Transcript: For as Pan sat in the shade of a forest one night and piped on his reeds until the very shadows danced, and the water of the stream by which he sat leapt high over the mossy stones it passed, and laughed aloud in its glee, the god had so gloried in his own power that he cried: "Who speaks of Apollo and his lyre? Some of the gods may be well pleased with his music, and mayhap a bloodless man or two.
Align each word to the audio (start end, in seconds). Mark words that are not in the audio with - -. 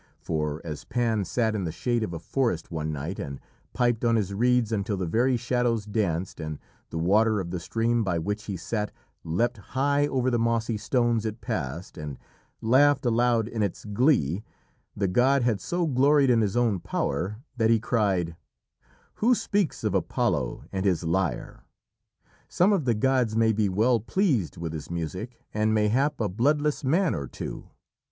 For 0.17 0.61
as 0.65 0.83
Pan 0.83 1.25
sat 1.25 1.53
in 1.53 1.63
the 1.63 1.71
shade 1.71 2.01
of 2.01 2.11
a 2.11 2.17
forest 2.17 2.71
one 2.71 2.91
night 2.91 3.19
and 3.19 3.39
piped 3.71 4.03
on 4.03 4.15
his 4.15 4.33
reeds 4.33 4.71
until 4.71 4.97
the 4.97 5.05
very 5.05 5.37
shadows 5.37 5.85
danced, 5.85 6.39
and 6.39 6.57
the 6.89 6.97
water 6.97 7.39
of 7.39 7.51
the 7.51 7.59
stream 7.59 8.03
by 8.03 8.17
which 8.17 8.45
he 8.45 8.57
sat 8.57 8.91
leapt 9.23 9.57
high 9.77 10.07
over 10.07 10.31
the 10.31 10.39
mossy 10.39 10.75
stones 10.75 11.23
it 11.23 11.39
passed, 11.39 11.99
and 11.99 12.17
laughed 12.61 13.05
aloud 13.05 13.47
in 13.47 13.61
its 13.61 13.85
glee, 13.85 14.43
the 14.97 15.07
god 15.07 15.43
had 15.43 15.61
so 15.61 15.85
gloried 15.85 16.31
in 16.31 16.41
his 16.41 16.57
own 16.57 16.79
power 16.79 17.37
that 17.57 17.69
he 17.69 17.79
cried: 17.79 18.35
"Who 19.21 19.35
speaks 19.35 19.83
of 19.83 19.93
Apollo 19.93 20.63
and 20.71 20.83
his 20.83 21.03
lyre? 21.03 21.63
Some 22.47 22.73
of 22.73 22.85
the 22.85 22.95
gods 22.95 23.35
may 23.35 23.53
be 23.53 23.69
well 23.69 23.99
pleased 23.99 24.57
with 24.57 24.73
his 24.73 24.89
music, 24.89 25.37
and 25.53 25.75
mayhap 25.75 26.19
a 26.19 26.27
bloodless 26.27 26.83
man 26.83 27.13
or 27.13 27.27
two. 27.27 27.69